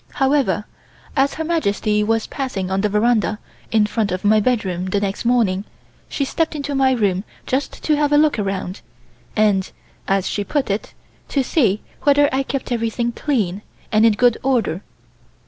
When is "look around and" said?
8.17-9.69